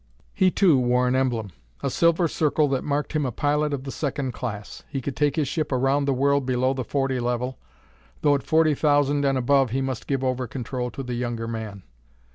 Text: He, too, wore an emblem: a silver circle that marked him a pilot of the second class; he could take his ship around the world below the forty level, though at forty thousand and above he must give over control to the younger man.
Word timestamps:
He, 0.33 0.49
too, 0.49 0.79
wore 0.79 1.07
an 1.07 1.15
emblem: 1.15 1.51
a 1.83 1.91
silver 1.91 2.27
circle 2.27 2.67
that 2.69 2.83
marked 2.83 3.13
him 3.13 3.23
a 3.23 3.31
pilot 3.31 3.71
of 3.71 3.83
the 3.83 3.91
second 3.91 4.31
class; 4.33 4.81
he 4.89 4.99
could 4.99 5.15
take 5.15 5.35
his 5.35 5.47
ship 5.47 5.71
around 5.71 6.05
the 6.05 6.11
world 6.15 6.43
below 6.43 6.73
the 6.73 6.83
forty 6.83 7.19
level, 7.19 7.59
though 8.21 8.33
at 8.33 8.41
forty 8.41 8.73
thousand 8.73 9.25
and 9.25 9.37
above 9.37 9.69
he 9.69 9.79
must 9.83 10.07
give 10.07 10.23
over 10.23 10.47
control 10.47 10.89
to 10.89 11.03
the 11.03 11.13
younger 11.13 11.47
man. 11.47 11.83